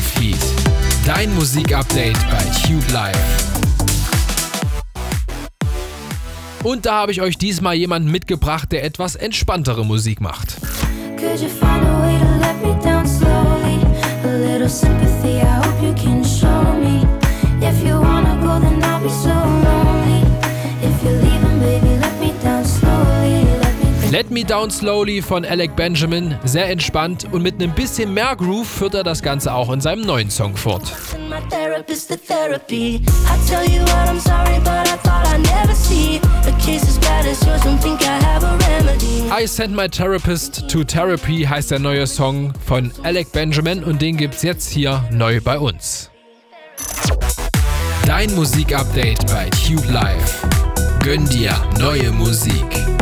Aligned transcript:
Wave 0.00 0.20
Heat. 0.20 0.38
Dein 1.06 1.34
Musikupdate 1.34 2.18
bei 2.30 2.42
Tube 2.66 2.90
Live. 2.92 3.16
Und 6.62 6.86
da 6.86 6.94
habe 6.94 7.12
ich 7.12 7.20
euch 7.20 7.36
diesmal 7.36 7.74
jemanden 7.74 8.10
mitgebracht, 8.10 8.72
der 8.72 8.84
etwas 8.84 9.14
entspanntere 9.14 9.84
Musik 9.84 10.20
macht. 10.20 10.56
Could 11.18 11.40
you 11.40 11.48
find 11.48 11.84
a 11.84 12.02
way 12.02 12.18
to 12.18 12.24
let 12.38 12.62
me 12.62 12.82
down 12.82 12.89
Let 24.10 24.28
Me 24.32 24.42
Down 24.42 24.72
Slowly 24.72 25.22
von 25.22 25.44
Alec 25.44 25.76
Benjamin, 25.76 26.34
sehr 26.42 26.68
entspannt 26.68 27.28
und 27.30 27.42
mit 27.42 27.54
einem 27.54 27.72
bisschen 27.72 28.12
mehr 28.12 28.34
Groove 28.34 28.66
führt 28.66 28.94
er 28.94 29.04
das 29.04 29.22
Ganze 29.22 29.54
auch 29.54 29.72
in 29.72 29.80
seinem 29.80 30.00
neuen 30.02 30.30
Song 30.30 30.56
fort. 30.56 30.82
I 39.30 39.46
Send 39.46 39.76
My 39.76 39.88
Therapist 39.88 40.68
to 40.68 40.82
Therapy 40.82 41.44
heißt 41.48 41.70
der 41.70 41.78
neue 41.78 42.06
Song 42.08 42.52
von 42.66 42.90
Alec 43.04 43.30
Benjamin 43.30 43.84
und 43.84 44.02
den 44.02 44.16
gibt's 44.16 44.42
jetzt 44.42 44.70
hier 44.70 45.04
neu 45.12 45.40
bei 45.40 45.56
uns. 45.56 46.10
Dein 48.06 48.34
Musikupdate 48.34 49.24
bei 49.28 49.48
Tube 49.50 49.88
Live. 49.88 50.44
Gönn 51.04 51.28
dir 51.28 51.54
neue 51.78 52.10
Musik. 52.10 52.99